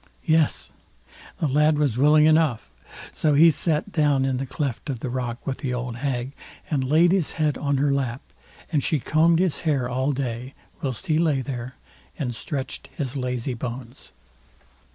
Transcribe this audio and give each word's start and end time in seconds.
Yes! 0.25 0.71
the 1.39 1.47
lad 1.47 1.77
was 1.77 1.95
willing 1.95 2.25
enough; 2.25 2.71
so 3.13 3.35
he 3.35 3.51
sat 3.51 3.91
down 3.91 4.25
in 4.25 4.37
the 4.37 4.47
cleft 4.47 4.89
of 4.89 4.99
the 4.99 5.11
rock 5.11 5.45
with 5.45 5.59
the 5.59 5.75
old 5.75 5.97
hag, 5.97 6.31
and 6.71 6.83
laid 6.83 7.11
his 7.11 7.33
head 7.33 7.55
on 7.55 7.77
her 7.77 7.93
lap, 7.93 8.23
and 8.71 8.81
she 8.81 8.99
combed 8.99 9.37
his 9.37 9.59
hair 9.59 9.87
all 9.87 10.11
day 10.11 10.55
whilst 10.81 11.05
he 11.05 11.19
lay 11.19 11.41
there, 11.41 11.75
and 12.17 12.33
stretched 12.33 12.87
his 12.97 13.15
lazy 13.15 13.53
bones. 13.53 14.11